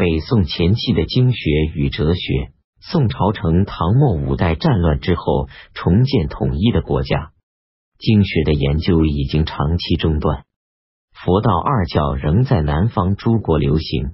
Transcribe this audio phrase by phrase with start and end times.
[0.00, 2.52] 北宋前期的经学与哲学。
[2.80, 7.32] 宋朝成唐末五代战乱之后重建统一的国家，
[7.98, 10.44] 经学的研究已经长期中断。
[11.12, 14.12] 佛道二教仍在南方诸国流行。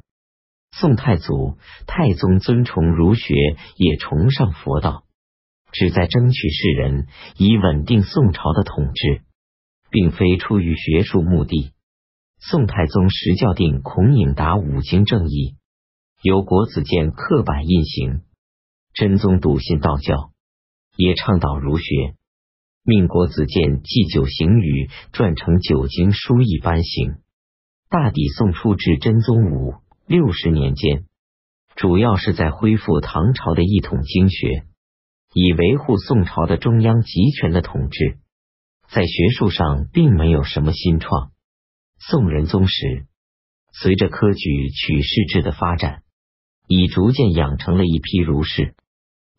[0.73, 1.57] 宋太祖、
[1.87, 3.33] 太宗尊崇儒学，
[3.77, 5.05] 也崇尚佛道，
[5.71, 7.07] 旨在争取世人，
[7.37, 9.23] 以稳定宋朝的统治，
[9.93, 11.71] 并非出于学术目的。
[12.41, 15.55] 宋太宗实教定孔颖达五经正义，
[16.23, 18.23] 由国子监刻板印行。
[18.95, 20.31] 真宗笃信道教，
[20.97, 22.15] 也倡导儒学，
[22.83, 27.17] 命国子监祭酒行语撰成九经书一般行。
[27.91, 29.75] 大抵宋初至真宗五
[30.07, 31.05] 六十年间，
[31.75, 34.65] 主要是在恢复唐朝的一统经学，
[35.35, 38.19] 以维护宋朝的中央集权的统治。
[38.89, 41.33] 在学术上并没有什么新创。
[41.99, 43.07] 宋仁宗时，
[43.73, 46.03] 随着科举取士制的发展，
[46.67, 48.75] 已逐渐养成了一批儒士。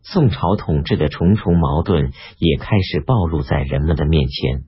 [0.02, 4.64] 宋朝统治的重重矛盾也开始暴露在人们的面前，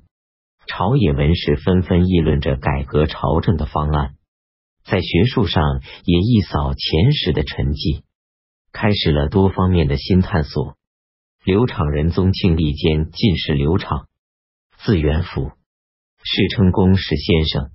[0.66, 4.16] 朝野文士纷纷议论着改革朝政的方案，
[4.84, 8.02] 在学术上也一扫前时的沉寂，
[8.72, 10.76] 开始了多方面的新探索。
[11.44, 14.06] 刘昶仁宗庆历间进士刘昶，
[14.84, 15.52] 字元甫，
[16.22, 17.70] 世称公史先生，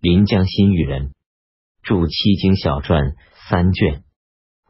[0.00, 1.12] 临江新余人，
[1.82, 3.16] 著七经小传
[3.48, 4.04] 三卷。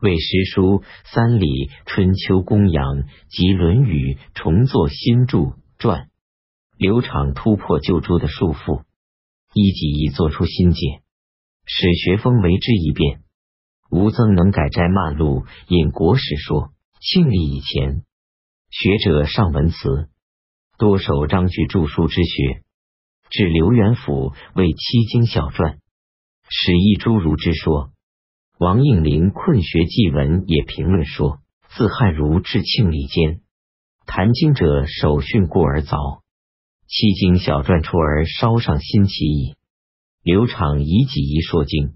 [0.03, 6.11] 为诗书三礼春秋公羊及论语重作新著传，
[6.77, 8.83] 刘昶突破旧诸的束缚，
[9.55, 11.03] 一己一做出新解，
[11.67, 13.23] 使学风为之一变。
[13.93, 18.03] 吴曾能改摘漫录引国史说，庆历以前，
[18.71, 20.09] 学者尚文辞，
[20.79, 22.65] 多守章句著书之学，
[23.31, 25.79] 至刘元甫为七经小传，
[26.49, 27.92] 使一诸儒之说。
[28.63, 31.41] 王应麟《困学记文》也评论说
[31.75, 33.41] ：“自汉儒至庆历间，
[34.07, 36.21] 谈经者首训故而凿，
[36.87, 39.57] 七经小传出而稍上新奇矣。”
[40.23, 41.95] 刘昶以己一说经，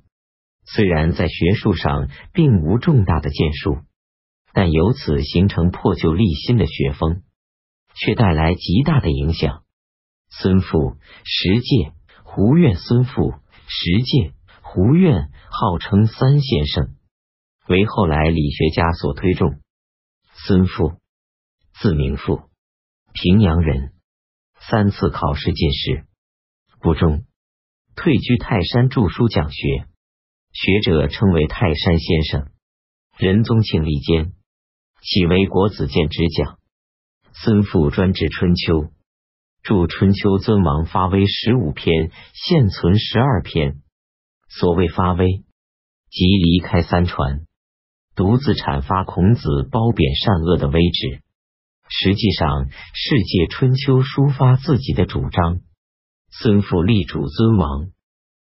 [0.65, 3.79] 虽然在学术上并无重大的建树，
[4.53, 7.23] 但由此形成破旧立新的学风，
[7.95, 9.63] 却带来极大的影响。
[10.31, 11.93] 孙复、石介、
[12.25, 13.35] 胡苑、孙复、
[13.69, 14.33] 石介。
[14.69, 16.97] 胡苑号称三先生，
[17.69, 19.61] 为后来理学家所推重。
[20.35, 21.01] 孙复，
[21.81, 22.43] 字明复，
[23.15, 23.95] 平阳人，
[24.59, 26.05] 三次考试进士，
[26.81, 27.25] 不中，
[27.95, 29.87] 退居泰山著书讲学，
[30.53, 32.51] 学者称为泰山先生。
[33.17, 34.33] 仁宗庆历间，
[35.01, 36.59] 起为国子监之讲。
[37.33, 38.91] 孙复专治春秋，
[39.63, 43.81] 著《春秋尊王发威》十五篇，现存十二篇。
[44.49, 45.45] 所谓发威，
[46.11, 47.47] 即离开三传，
[48.15, 51.23] 独自阐发孔子褒贬善恶的威旨。
[51.89, 55.61] 实际上是借春秋抒发自己的主张。
[56.31, 57.91] 孙父立主尊王，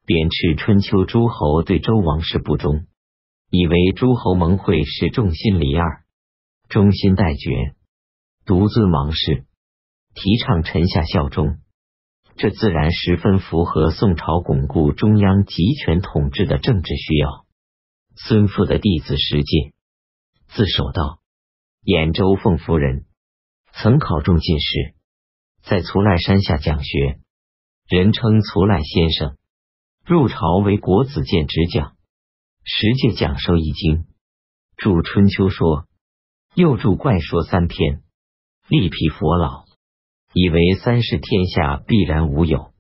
[0.06, 2.86] 贬斥春秋诸侯对周王室不忠，
[3.50, 6.04] 以为诸侯盟会是众心离二，
[6.70, 7.74] 忠心待绝，
[8.46, 9.46] 独尊王室，
[10.14, 11.58] 提倡臣下效忠。
[12.36, 17.46] 这自然十分符合宋朝巩固中央集权统治的政治需要。
[18.16, 19.74] 孙父的弟子石介，
[20.48, 21.20] 字守道，
[21.84, 23.06] 兖州凤夫人，
[23.74, 24.96] 曾考中进士，
[25.64, 27.20] 在徂徕山下讲学，
[27.88, 29.38] 人称徂徕先生。
[30.06, 31.96] 入朝为国子监执讲，
[32.64, 34.06] 石介讲授易经，
[34.76, 35.84] 著《春秋说》，
[36.56, 38.02] 又著《怪说》三篇，
[38.68, 39.66] 力辟佛老。
[40.34, 42.74] 以为三世天下必然无有，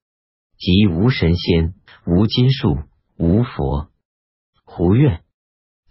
[0.57, 1.75] 即无神仙、
[2.05, 2.77] 无金术、
[3.17, 3.91] 无佛。
[4.65, 5.21] 胡苑，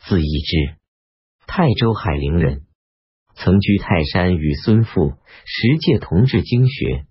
[0.01, 0.77] 字义之，
[1.47, 2.67] 泰州海陵人，
[3.37, 5.13] 曾居泰山，与孙父、
[5.45, 7.07] 石介同治经学，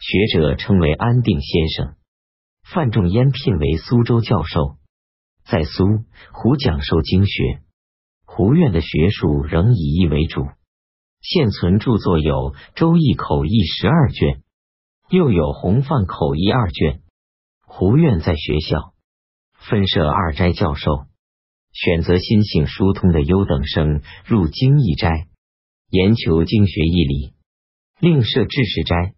[0.00, 1.94] 学者称为安定先生。
[2.64, 4.78] 范仲淹聘为苏州教授，
[5.44, 5.84] 在苏
[6.32, 7.60] 胡讲授经学。
[8.24, 10.42] 胡苑的学术仍以义为主。
[11.28, 13.48] 现存著作有《周易口译》
[13.80, 14.44] 十二卷，
[15.10, 17.02] 又有《洪范口译》二卷。
[17.66, 18.94] 胡苑在学校
[19.58, 21.06] 分设二斋教授，
[21.72, 25.26] 选择心性疏通的优等生入经义斋，
[25.90, 27.34] 研求经学义理；
[27.98, 29.14] 另设知识斋，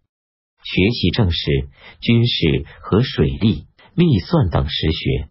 [0.63, 1.69] 学习政史、
[2.01, 5.29] 军事和水利、历算等实学。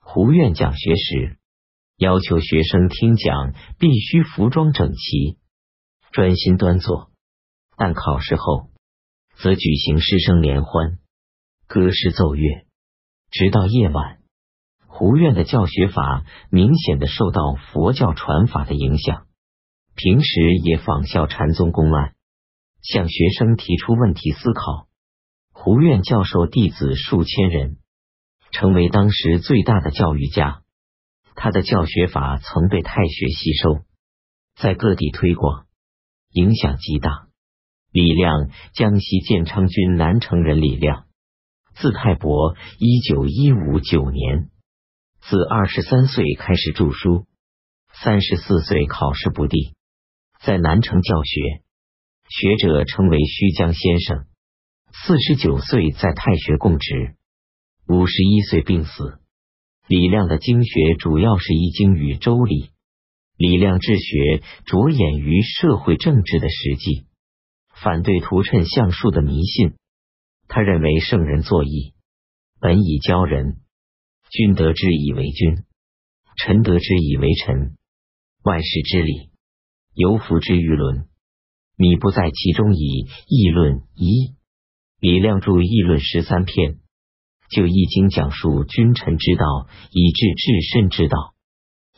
[0.00, 1.36] 胡苑讲学时，
[1.96, 5.38] 要求学生听讲必须服装整齐。
[6.12, 7.10] 专心端坐，
[7.76, 8.70] 但考试后
[9.36, 10.98] 则举行师生联欢，
[11.66, 12.66] 歌诗奏乐，
[13.30, 14.18] 直到夜晚。
[14.86, 19.26] 胡院的教学法明显的受到佛教传法的影响，
[19.94, 22.14] 平时也仿效禅宗公案，
[22.82, 24.88] 向学生提出问题思考。
[25.52, 27.76] 胡院教授弟子数千人，
[28.50, 30.62] 成为当时最大的教育家。
[31.36, 33.84] 他的教学法曾被太学吸收，
[34.56, 35.67] 在各地推广，
[36.38, 37.26] 影响极大。
[37.90, 41.06] 李亮，江西建昌军南城人，李亮，
[41.74, 44.50] 字太伯，一九一五九年。
[45.20, 47.26] 自二十三岁开始著书，
[47.92, 49.74] 三十四岁考试不第，
[50.40, 51.62] 在南城教学，
[52.28, 54.26] 学者称为虚江先生。
[54.92, 57.16] 四十九岁在太学供职，
[57.88, 59.18] 五十一岁病死。
[59.88, 62.70] 李亮的经学主要是易经与周礼。
[63.38, 67.06] 李亮治学着眼于社会政治的实际，
[67.72, 69.74] 反对图谶相术的迷信。
[70.48, 71.94] 他认为圣人作义，
[72.60, 73.60] 本以教人。
[74.30, 75.64] 君得之以为君，
[76.36, 77.76] 臣得之以为臣。
[78.42, 79.30] 万事之理，
[79.94, 81.06] 犹服之于伦。
[81.76, 84.34] 米不在其中以议论一。
[84.98, 86.80] 李亮著议论十三篇，
[87.52, 91.36] 就易经讲述君臣之道，以治至身之道。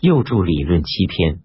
[0.01, 1.41] 又著理论七篇，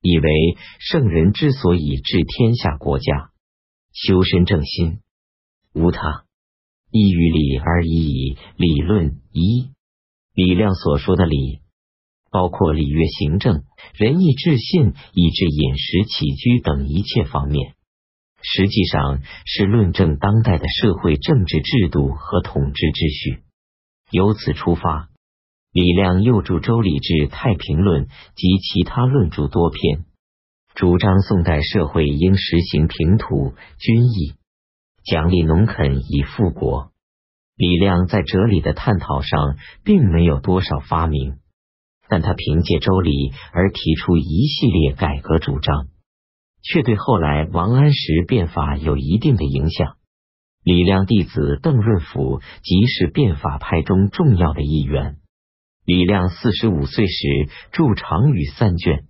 [0.00, 0.30] 以为
[0.78, 3.30] 圣人之所以治天下国家，
[3.92, 5.00] 修身正心，
[5.74, 6.24] 无他，
[6.90, 8.38] 依于理而已矣。
[8.56, 9.70] 理论一。
[10.34, 11.60] 李亮所说的礼，
[12.30, 17.74] 包括礼乐行政、仁义智信，以至饮食起居等一切方面，
[18.40, 23.42] 实际上是论证当代的社会政治制度和统治秩序。
[24.10, 25.10] 由此出发，
[25.72, 28.04] 李亮又著《周礼志》《太平论》
[28.34, 30.04] 及其他论著多篇，
[30.74, 34.34] 主张宋代社会应实行平土均邑，
[35.02, 36.92] 奖励农垦以富国。
[37.56, 41.36] 李亮在哲理的探讨上并没有多少发明，
[42.06, 45.86] 但他凭借周礼而提出一系列改革主张，
[46.62, 49.96] 却对后来王安石变法有一定的影响。
[50.64, 55.16] 李亮弟子邓润甫即是变法派中重要的一员。
[55.84, 59.08] 李亮四十五岁时著《长语》三卷，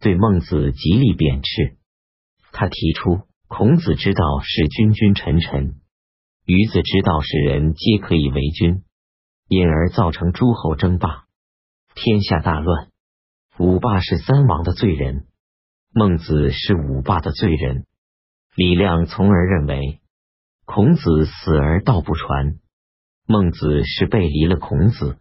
[0.00, 1.76] 对孟子极力贬斥。
[2.50, 5.76] 他提出孔子之道是君君臣臣。
[6.44, 8.82] 于子之道，是人皆可以为君，
[9.46, 11.26] 因而造成诸侯争霸，
[11.94, 12.88] 天下大乱。
[13.58, 15.28] 五霸是三王的罪人，
[15.94, 17.86] 孟子是五霸的罪人。
[18.56, 20.00] 李亮从而认为，
[20.64, 22.56] 孔子死而道不传，
[23.24, 25.18] 孟子是背离了孔子。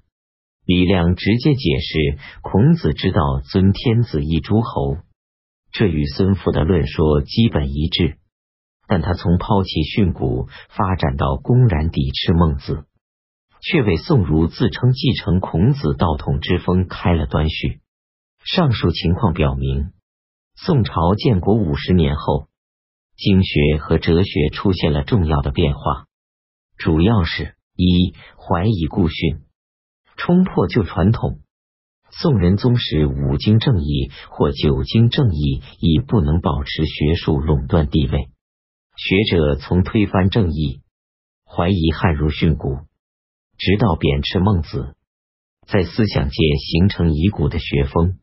[0.66, 4.98] 李亮直接解释，孔子之道尊天子以诸侯，
[5.72, 8.18] 这与孙父的论说基本一致。
[8.88, 12.86] 但他从抛弃训诂发展到公然抵斥孟子，
[13.62, 17.80] 却为宋儒自称继承孔子道统之风开了端绪。
[18.44, 19.92] 上述情况表明，
[20.56, 22.48] 宋朝建国五十年后，
[23.16, 26.06] 经学和哲学出现了重要的变化，
[26.78, 29.42] 主要是：一、怀疑故训，
[30.18, 31.40] 冲破旧传统。
[32.12, 38.30] 宋仁宗时，五经正义或九经正义已不能保持学术垄断地位。
[38.98, 40.82] 学者从推翻正义、
[41.46, 42.84] 怀疑汉儒训诂，
[43.58, 44.96] 直到贬斥孟子，
[45.66, 48.20] 在思想界形成遗骨的学风。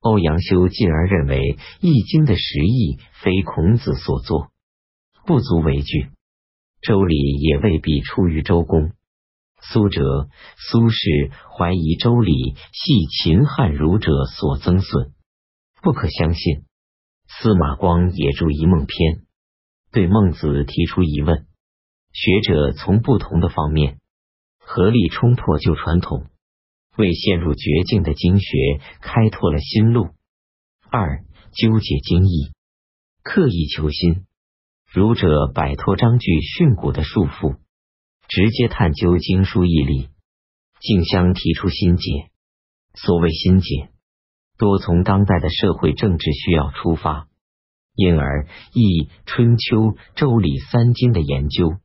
[0.00, 1.38] 欧阳修进而认为
[1.80, 4.50] 《易经》的实意非孔子所作，
[5.26, 6.10] 不足为据。
[6.82, 8.90] 周礼也未必出于周公。
[9.62, 15.12] 苏辙、苏轼怀疑周礼系秦汉儒者所增损，
[15.82, 16.64] 不可相信。
[17.28, 19.14] 司马光也著《一梦篇》。
[19.92, 21.46] 对孟子提出疑问，
[22.12, 23.98] 学者从不同的方面。
[24.58, 26.26] 合力冲破旧传统，
[26.96, 30.10] 为陷入绝境的经学开拓了新路。
[30.90, 32.52] 二、纠结经义，
[33.22, 34.26] 刻意求新，
[34.90, 37.58] 儒者摆脱章句训诂的束缚，
[38.28, 40.08] 直接探究经书义理，
[40.80, 42.30] 竞相提出新解。
[42.94, 43.90] 所谓新解，
[44.58, 47.28] 多从当代的社会政治需要出发。
[47.94, 49.76] 因而，《易》《春秋》
[50.14, 51.76] 《周礼》三经的研究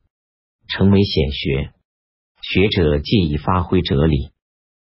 [0.68, 1.72] 成为显学。
[2.40, 4.30] 学者借以发挥哲理，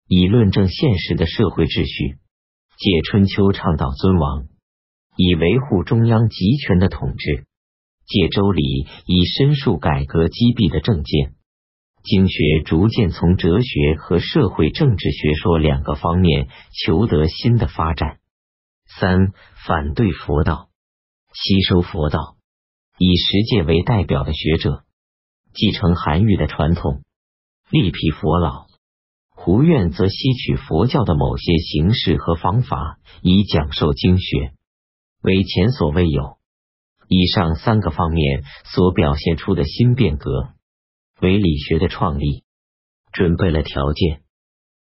[0.07, 2.17] 以论证现实的社会秩序；
[2.79, 4.47] 借《春秋》倡导尊王，
[5.17, 7.45] 以维护中央集权的统治；
[8.07, 8.63] 借《周礼》
[9.05, 11.35] 以申述改革积弊的政见。
[12.03, 18.19] 经学逐渐从哲学和社会政治学说两个方面求得新的发展。
[18.87, 19.33] 三、
[19.67, 20.69] 反对佛道，
[21.33, 22.37] 吸收佛道，
[22.99, 24.83] 以十戒为代表的学者，
[25.55, 27.03] 继承韩愈的传统，
[27.71, 28.67] 力辟佛老；
[29.29, 34.53] 胡院则吸取佛教的某些形式和方法，以讲授经学，
[35.23, 36.39] 为前所未有。
[37.09, 40.55] 以上三个方面所表现出的新变革。
[41.21, 42.45] 为理学的创立
[43.13, 44.23] 准备了条件。